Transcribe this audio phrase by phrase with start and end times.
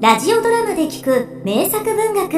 [0.00, 2.32] ラジオドラマで聞く名作文学。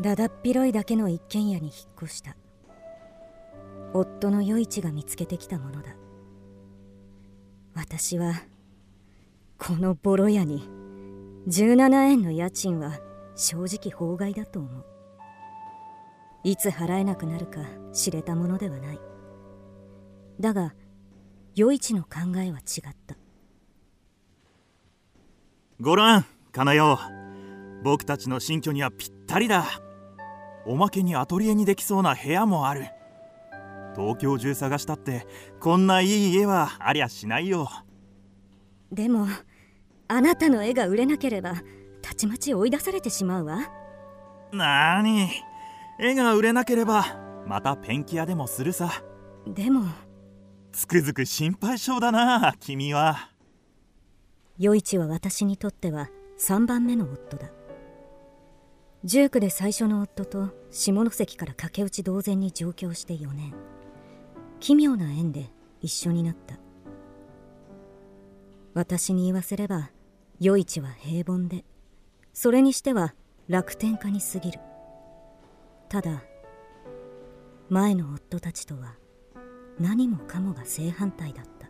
[0.00, 2.34] だだっ広いだけの一軒家に引っ越した。
[3.92, 5.90] 夫の余市が見つけてきたものだ。
[7.74, 8.32] 私は
[9.58, 10.66] このボロ屋に
[11.46, 13.00] 17円の家賃は
[13.34, 14.84] 正直法外だと思う。
[16.42, 17.60] いつ払えなくなるか
[17.92, 19.00] 知れたものではない。
[20.40, 20.72] だが
[21.58, 23.16] 余市の考えは違った。
[25.80, 26.98] ごらんかなよ。
[27.82, 29.64] 僕たちの新居にはぴったりだ。
[30.66, 32.86] おまけにアトリエにできそうな部屋もある。
[33.94, 35.26] 東京中探したって
[35.58, 37.68] こんないい家はありゃしないよ。
[38.92, 39.26] でも
[40.08, 41.54] あなたの絵が売れなければ
[42.02, 43.60] たちまち追い出されてしまうわ。
[44.52, 45.28] なーに。
[45.98, 47.04] 絵が売れなければ
[47.46, 49.02] またペンキ屋でもするさ。
[49.46, 49.86] でも
[50.76, 53.30] つくづく心配性だな君は。
[54.62, 57.50] 余市は私にとっては3番目の夫だ。
[59.06, 63.54] 19で最初の夫と下関から駆け落ち同然に上京して4年。
[64.60, 66.58] 奇妙な縁で一緒になった。
[68.74, 69.90] 私に言わせれば
[70.44, 71.64] 余市は平凡で
[72.34, 73.14] それにしては
[73.48, 74.60] 楽天家に過ぎる。
[75.88, 76.22] ただ
[77.70, 78.96] 前の夫たちとは
[79.78, 81.68] 何もかもが正反対だった。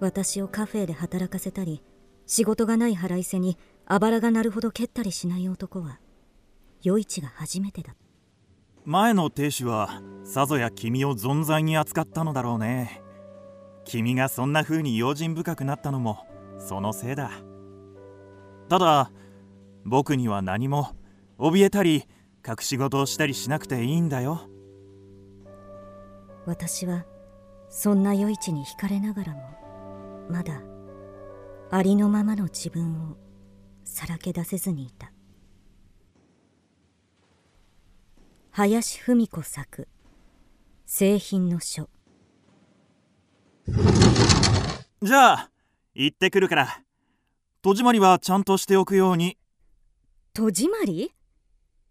[0.00, 1.82] 私をカフェで働かせたり
[2.26, 3.56] 仕事がない腹いせに
[3.86, 6.00] あばらが鳴るほど蹴ったりしない男は
[6.84, 7.94] 余市が初めてだ
[8.84, 13.02] 前の亭主はさぞや君を存在に扱ったのだろうね。
[13.84, 16.26] 君がそんな風に用心深くなったのも
[16.58, 17.30] そのせいだ。
[18.68, 19.10] ただ
[19.84, 20.90] 僕には何も
[21.38, 22.04] 怯えたり
[22.46, 24.48] 隠し事をしたりしなくていいんだよ。
[26.46, 27.04] 私は
[27.68, 29.42] そんな余市に惹かれながらも
[30.30, 30.62] まだ
[31.70, 33.16] ありのままの自分を
[33.84, 35.12] さらけ出せずにいた。
[38.52, 39.88] 林芙美子作
[40.86, 41.90] 「製品の書」
[45.02, 45.50] じゃあ
[45.94, 46.82] 行ってくるから。
[47.62, 49.36] 戸締まりはちゃんとしておくように。
[50.32, 51.12] 戸締まり？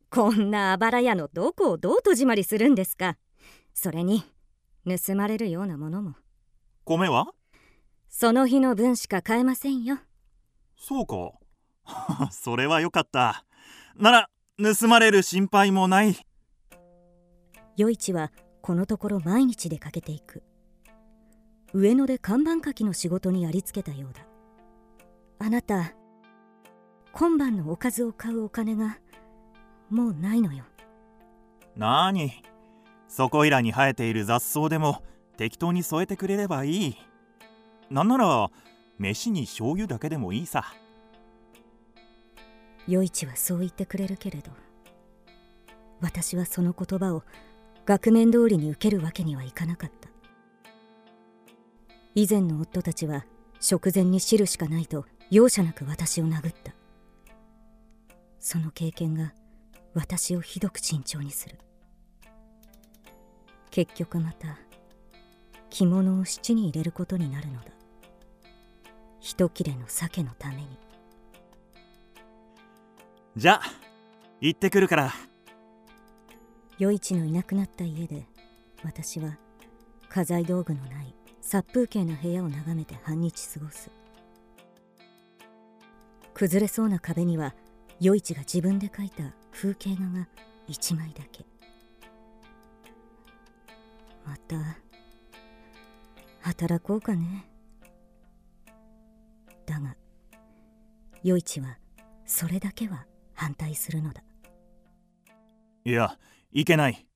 [0.10, 3.18] こんなあばら屋のどこをどう戸締まりするんですか。
[3.74, 4.24] それに
[4.88, 6.16] 盗まれるようなものも。
[6.84, 7.28] 米は？
[8.08, 9.98] その日の分しか買えませんよ。
[10.78, 11.32] そうか。
[12.32, 13.46] それはよかった。
[13.96, 16.16] なら盗まれる心配もない。
[17.78, 18.32] 余市は
[18.62, 20.44] このところ毎日出かけていく。
[21.74, 24.26] 上野で看板書きの仕事にやりつけたようだ。
[25.40, 25.94] あなた
[27.12, 29.00] 今晩のおかずを買うお金が
[29.90, 30.64] もうないのよ。
[31.76, 32.32] なーに
[33.08, 35.04] そこいらに生えている雑草でも
[35.38, 36.98] 適当に添えてくれればいい。
[37.90, 38.50] なんなら
[38.98, 40.66] 飯に醤油だけでもいいさ。
[42.88, 44.52] 余市はそう言ってくれるけれど
[46.02, 47.24] 私はその言葉を
[47.86, 50.10] 額面通りに受けるわけにはいかなかった。
[52.14, 53.26] 以前の夫たちは
[53.60, 56.74] 食前に汁しかないと容赦なく私を殴った。
[58.40, 59.34] その経験が
[59.94, 61.58] 私をひどく慎重にする。
[63.76, 64.58] 結局また
[65.70, 67.66] 着物を七に入れることになるのだ。
[69.20, 70.80] 一切れの鮭のために。
[73.36, 73.62] じゃあ
[74.40, 75.14] 行ってくるから。
[76.80, 78.26] 余市のいなくなった家で
[78.82, 79.38] 私は
[80.08, 83.92] 家財道具のない殺風景な部屋を眺めて半日過ごす。
[86.34, 87.54] 崩れそうな壁には
[88.02, 90.30] 余市が自分で描いた風景画が
[90.66, 91.46] 一枚だけ
[94.26, 94.56] また
[96.42, 97.46] 働こうかね。
[99.66, 99.96] だが
[101.24, 101.78] 余市は
[102.26, 104.24] それだけは反対するのだ。
[105.84, 106.18] いや
[106.52, 107.08] いけない。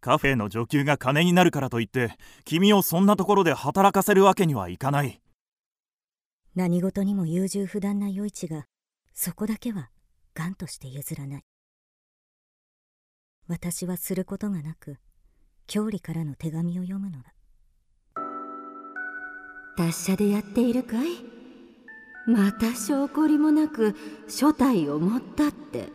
[0.00, 5.20] カフェの女給が金になるからといって君をそんなところで働かせるわけにはいかない。
[6.54, 8.66] 何事にも優柔不断な余市が
[9.14, 9.90] そこだけは
[10.34, 11.44] 頑として譲らない。
[13.48, 14.98] 私はすることがなく
[15.74, 17.32] 郷里からの手紙を読むのだ。
[19.74, 21.06] 達者でやっているかい？
[22.26, 23.96] また証拠りもなく
[24.28, 25.88] 所帯を持ったって。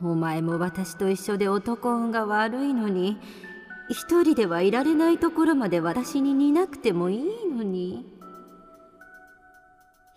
[0.00, 3.18] お前も私と一緒で男運が悪いのに。
[3.90, 8.06] 一人ではいられないところまで私に似なくてもいいのに。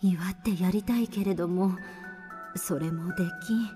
[0.02, 1.72] 祝ってやりたいけれども
[2.54, 3.68] それもできん。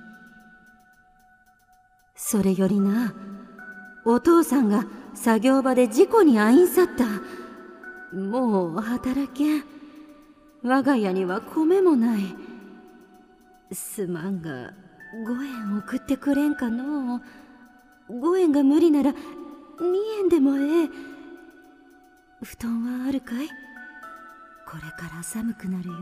[2.14, 3.12] それよりな
[4.08, 7.04] お父さんが作業場で事故に遭いんさった。
[8.16, 9.64] もう働けん。
[10.62, 12.22] 我が家には米もない。
[13.72, 14.72] すまんが
[15.26, 17.20] 5円送ってくれんかの
[18.08, 19.16] 5円が無理なら2
[20.20, 20.88] 円でもええ。
[22.44, 23.48] 布団はあるかい？
[24.68, 25.96] これから寒くなるよ。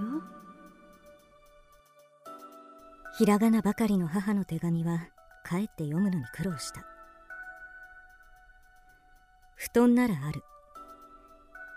[3.16, 5.08] ひらがなばかりの母の手紙は
[5.42, 6.84] かえって読むのに苦労した。
[9.64, 10.42] 布団ならある。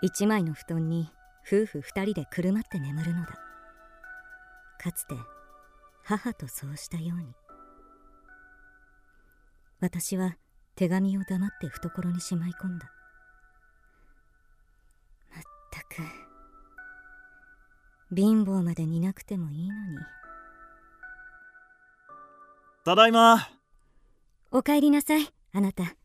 [0.02, 1.08] 一枚の布団に
[1.46, 3.28] 夫婦二人でくるまって眠るのだ。
[4.78, 5.14] かつて
[6.04, 7.32] 母とそうしたように。
[9.80, 10.36] 私は
[10.74, 12.92] 手紙を黙って懐にしまい込んだ。
[15.34, 15.42] まっ
[15.72, 16.02] たく
[18.14, 19.96] 貧乏までになくてもいいのに。
[22.84, 23.48] ただいま。
[24.50, 25.97] お帰りなさいあなた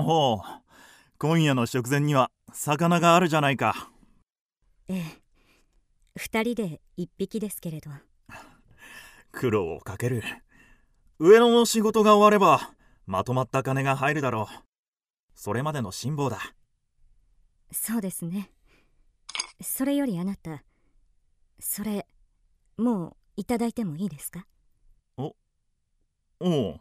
[0.00, 0.40] おう。
[1.18, 3.90] 今夜の食前には魚があるじゃないか。
[4.86, 5.02] ええ。
[6.16, 7.90] 二人で一匹ですけれど。
[9.32, 10.22] 苦労をかける。
[11.18, 12.72] 上野の仕事が終われば
[13.06, 14.54] まとまった金が入るだろう。
[15.34, 16.38] それまでの辛抱だ。
[17.72, 18.52] そうですね。
[19.60, 20.62] それよりあなた
[21.58, 22.06] それ
[22.76, 24.46] もういただいてもいいですか？
[25.16, 25.34] お
[26.40, 26.80] う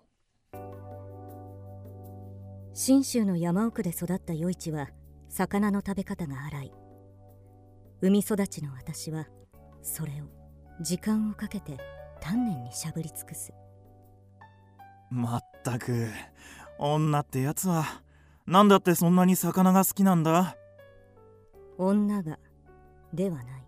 [2.80, 4.90] 信州の山奥で育った余市は
[5.30, 6.72] 魚の食べ方が荒い。
[8.02, 9.26] 海育ちの私は
[9.82, 10.26] それを
[10.80, 11.80] 時間をかけて
[12.22, 13.52] 丹念にしゃぶり尽くす。
[15.10, 16.08] まったく
[16.78, 17.84] 女ってやつは
[18.46, 20.56] 何だってそんなに魚が好きなんだ？
[21.80, 22.38] 女が
[23.12, 23.64] ではない。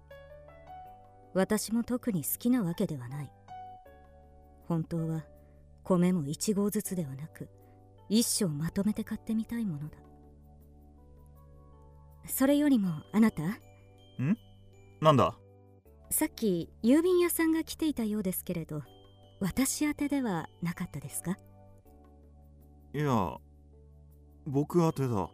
[1.34, 3.32] 私も特に好きなわけではない。
[4.68, 5.26] 本当は
[5.82, 7.50] 米も1合ずつではなく
[8.10, 9.98] 一生まとめて買ってみたいものだ。
[12.26, 13.44] それよりもあなた？
[15.02, 15.36] なんだ？
[16.12, 18.82] さっき郵便屋さんが来ていたようですけれど
[19.40, 21.38] 私宛てではなかったですか？
[22.94, 23.38] いや
[24.46, 25.30] 僕宛てだ。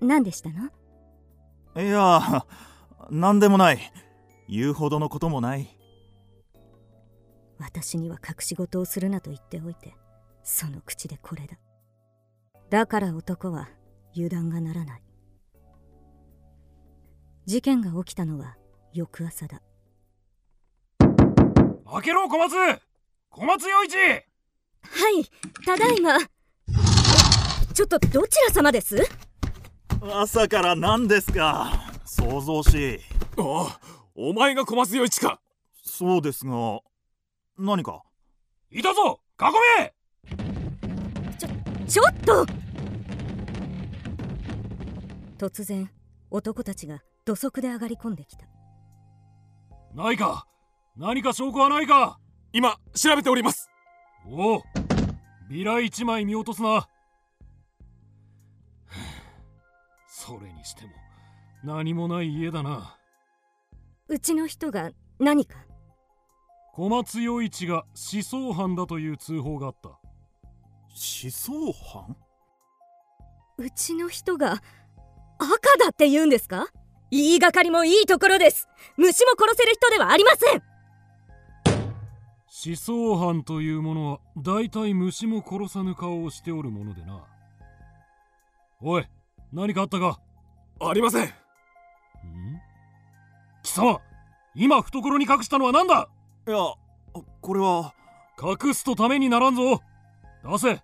[0.00, 0.70] 何でしたの？
[1.84, 2.46] いや
[3.10, 3.78] 何でもない。
[4.48, 5.68] 言うほどのこともない。
[7.58, 9.94] 私には隠し事をするなと言っておいて
[10.50, 11.58] その口でこれだ。
[12.70, 13.68] だから男は
[14.14, 15.02] 油断がならない。
[17.44, 18.56] 事件が起きたのは
[18.94, 19.60] 翌朝だ。
[21.92, 22.54] 開けろ小松！
[23.28, 23.94] 小松陽一！
[23.98, 24.20] は
[25.20, 25.24] い
[25.66, 26.18] ただいま。
[27.74, 28.96] ちょっとどちら様です？
[30.00, 31.92] 朝から何ですか？
[32.06, 32.94] 想像し。
[32.94, 32.98] い
[33.36, 33.80] ああ
[34.14, 35.42] お前が小松陽一か。
[35.84, 36.80] そうですが
[37.58, 38.02] 何か？
[38.70, 39.44] いたぞ囲
[39.78, 39.92] め
[41.88, 42.44] ちょっと！
[45.38, 45.90] 突然
[46.30, 48.46] 男たちが土足で上がり込んできた。
[49.94, 50.46] ないか！
[50.96, 52.18] 何か証拠はないか！
[52.52, 53.70] 今調べております。
[54.26, 54.62] おお
[55.48, 56.68] ビラ一枚見落とすな。
[56.68, 56.76] は
[58.88, 58.92] あ
[60.08, 60.90] それにしても
[61.64, 62.96] 何もない家だな。
[64.08, 65.56] うちの人が何か？
[66.74, 69.97] 小松陽一が思想犯だという通報があった
[70.98, 72.16] 思想犯？
[73.56, 74.60] うちの人が
[75.38, 76.66] 赤だって言うんですか？
[77.10, 78.68] 言いがかりもいいところです。
[78.96, 80.62] 虫も殺せる人ではありません。
[82.66, 87.24] 思想犯というものは大体虫も殺さぬ顔をしておるものでな。
[88.80, 89.06] おい
[89.52, 90.20] 何かあったか？
[90.80, 91.26] ありません。
[91.26, 91.30] ん？
[93.62, 94.00] 貴様
[94.54, 96.08] 今懐に隠したのは何だ？
[96.48, 96.56] いや
[97.40, 97.94] これは。
[98.40, 99.80] 隠すとためにならんぞ。
[100.44, 100.82] 出せ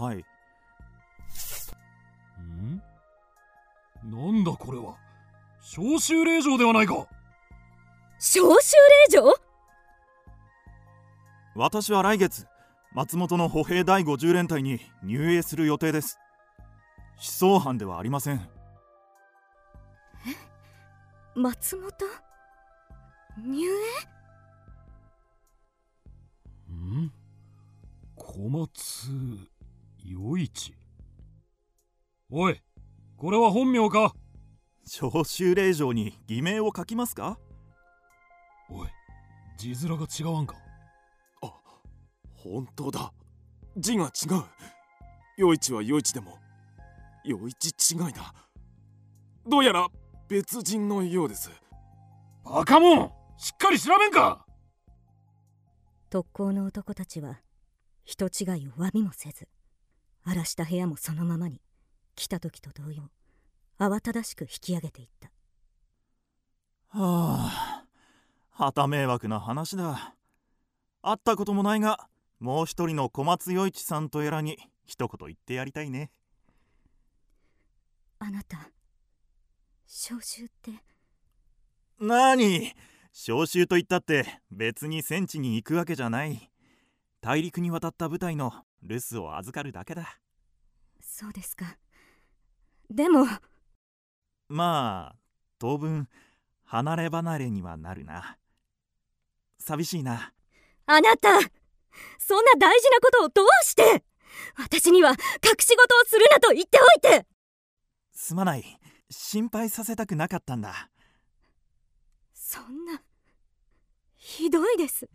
[0.00, 0.24] はい。
[2.40, 2.82] ん？
[4.02, 4.96] なんだこれは？
[5.60, 7.06] 召集令状ではないか。
[8.18, 8.76] 召集
[9.10, 9.34] 令状？
[11.54, 12.46] 私は来月
[12.94, 16.18] 松本の歩兵第50連隊に入営する予定です。
[17.16, 18.40] 思想犯ではありません。
[21.34, 21.92] 松本？
[23.36, 23.70] 入営
[26.72, 27.12] ん？
[28.16, 29.10] 小松
[30.04, 30.74] 陽一。
[32.30, 32.60] おい
[33.16, 34.14] これは本名か？
[34.86, 37.38] 召集令状に偽名を書きますか？
[38.70, 38.88] おい
[39.58, 40.56] 字面が違わんか？
[42.34, 43.12] 本当だ。
[43.76, 44.42] 字が違う。
[45.36, 46.38] 陽一は陽一でも
[47.24, 48.34] 陽一違いだ。
[49.46, 49.88] どうやら
[50.28, 51.50] 別人のようです。
[52.44, 53.12] バカモン！
[53.36, 54.46] しっかり調べんか！
[56.08, 57.40] 特攻の男たちは
[58.04, 59.46] 人違いを詫びもせず
[60.30, 61.60] 荒らした部屋もそのままに
[62.14, 63.10] 来た時と同様
[63.80, 65.28] 慌ただしく引き上げていった。
[66.90, 67.84] はあ
[68.50, 70.14] はた迷惑な話だ。
[71.02, 72.08] 会ったこともないが
[72.38, 74.56] もう一人の小松与一さんとやらに
[74.86, 76.12] 一言言ってやりたいね。
[78.20, 78.70] あなた
[79.88, 80.70] 召集って？
[81.98, 82.72] なに？
[83.12, 86.52] 召集と言ったって別に戦地に行くわけじゃない。
[87.20, 90.18] 大陸に渡った部隊の留守を預かるだけだ。
[91.00, 91.76] そうですか。
[92.90, 93.26] でも。
[94.48, 95.16] まあ
[95.58, 96.08] 当分
[96.64, 98.38] 離れ離れにはなるな。
[99.58, 100.32] 寂しいな。
[100.86, 101.38] あなた
[102.18, 104.04] そんな大事なことをどうして。
[104.56, 105.16] 私には隠
[105.58, 107.26] し事をするなと言っておいて。
[108.12, 108.64] すまない。
[109.10, 110.90] 心配させたくなかったんだ。
[112.32, 113.02] そんな
[114.16, 115.08] ひどいです。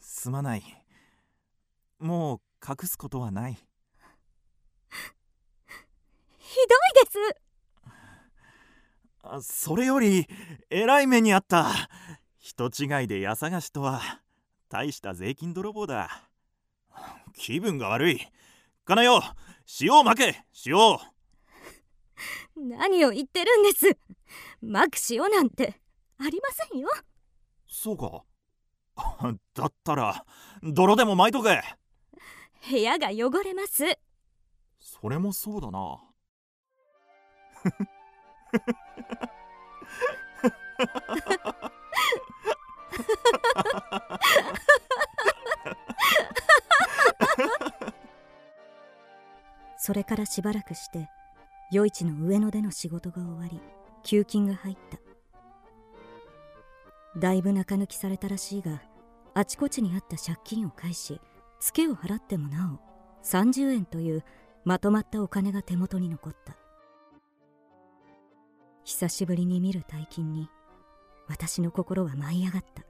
[0.00, 0.83] すまない
[2.04, 3.54] もう隠すことはない。
[3.54, 3.58] ひ
[6.56, 6.62] ど
[7.00, 7.18] いです。
[9.22, 10.26] あそれより
[10.68, 11.66] えらい目にあった。
[12.38, 14.02] 人違いで家探しとは。
[14.68, 16.28] 大した税金泥棒だ。
[17.32, 18.20] 気分が悪い。
[18.84, 19.22] かなよ。
[19.80, 20.44] 塩をまけ。
[20.66, 20.76] 塩
[22.54, 23.96] 何を言ってるんです。
[24.60, 25.80] まく塩なんて。
[26.18, 26.88] ありませんよ。
[27.66, 28.24] そうか。
[29.54, 30.26] だったら
[30.62, 31.62] 泥でも巻いとけ
[32.68, 33.98] 部屋が汚れます。
[34.78, 36.00] それもそうだな。
[49.76, 51.10] それからしばらくして
[51.70, 53.60] 余市の上野での仕事が終わり
[54.02, 54.98] 給金が入った。
[57.18, 58.82] だいぶ中抜きされたらしいが
[59.34, 61.20] あちこちにあった借金を返し
[61.64, 64.22] ツケを払ってもなお30円という
[64.66, 66.58] まとまったお金が手元に残った。
[68.84, 70.50] 久しぶりに見る大金に
[71.26, 72.82] 私の心は舞い上がった。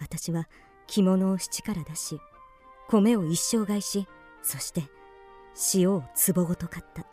[0.00, 0.48] 私は
[0.88, 2.20] 着物を七から出し
[2.88, 4.08] 米を一生買いし
[4.42, 4.82] そして
[5.72, 6.02] 塩を
[6.34, 7.06] 壺ごと買った。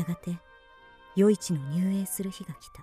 [0.00, 0.38] やがて
[1.18, 2.82] 余市の入営する日が来た。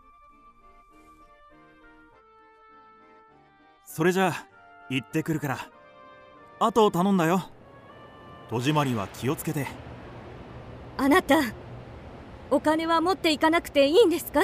[3.84, 4.57] それじゃあ
[4.90, 5.58] 行ってくるから。
[6.60, 7.44] あと頼んだよ。
[8.50, 9.68] 戸締まりは気をつけて。
[10.98, 11.36] あなた
[12.50, 14.42] お金は持っていかなくていいんですか？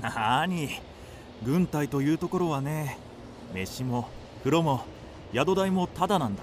[0.00, 0.70] なーに
[1.44, 2.98] 軍隊というところはね
[3.52, 4.84] 飯も風呂も
[5.32, 6.42] 宿代もタダなんだ。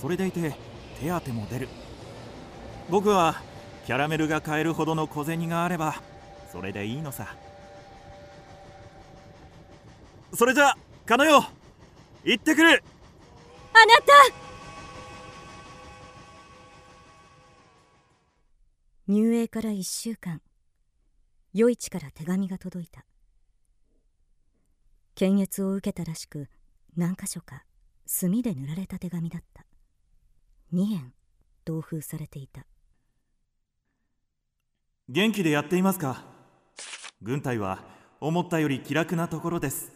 [0.00, 0.54] それでいて
[1.00, 1.68] 手当も出る。
[2.88, 3.42] 僕は
[3.86, 5.96] キャラメルが買えるほどの小銭があれば
[6.50, 7.34] それでいいのさ。
[10.34, 10.74] それじゃ
[11.04, 11.44] かのよ
[12.24, 12.70] 行ってくる。
[12.70, 14.12] あなた。
[19.08, 20.40] 入営から1週間。
[21.52, 23.04] 余市から手紙が届いた。
[25.16, 26.48] 検閲を受けたらしく
[26.96, 27.64] 何箇所か
[28.06, 29.66] 墨で塗られた手紙だった。
[30.72, 31.12] 2円
[31.64, 32.64] 同封されていた。
[35.08, 36.24] 元気でやっていますか？
[37.20, 37.84] 軍隊は
[38.20, 39.92] 思ったより気楽なところです。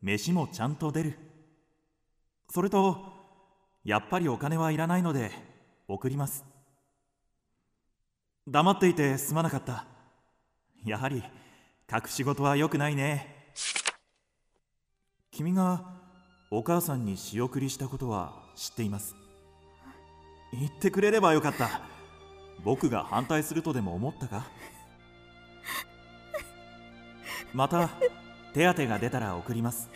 [0.00, 1.18] 飯もちゃんと出る
[2.54, 2.98] それと
[3.82, 5.30] やっぱりお金はいらないので
[5.88, 6.44] 送ります。
[8.46, 9.86] 黙っていてすまなかった。
[10.84, 11.22] やはり
[11.90, 13.54] 隠し事は良くないね。
[15.30, 15.94] 君が
[16.50, 19.16] お母さんに仕送りしたことは知っています。
[20.52, 21.80] 言ってくれればよかった。
[22.62, 24.44] 僕が反対するとでも思ったか？
[27.54, 27.88] また
[28.52, 29.88] 手当が出たら送ります。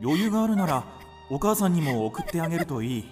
[0.00, 3.08] 余裕があるならお母さんにも送ってあげるといい。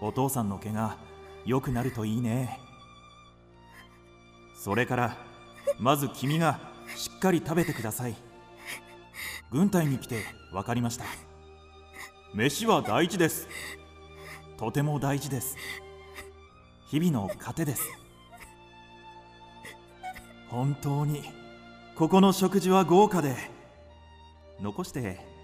[0.00, 0.98] お父さんの毛が
[1.46, 2.60] 良くなるといいね。
[4.54, 5.16] それから
[5.78, 6.60] まず君が
[6.94, 8.16] しっかり食べてください。
[9.50, 11.04] 軍隊に来て分かりました。
[12.34, 13.48] 飯は大事です。
[14.58, 15.56] とても大事です。
[16.88, 17.82] 日々の糧です。
[20.50, 21.22] 本当に
[21.94, 23.34] ここの食事は豪華で。
[24.60, 25.35] 残して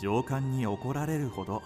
[0.00, 1.62] 上官に怒られるほど。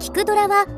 [0.00, 0.77] 聞くドラは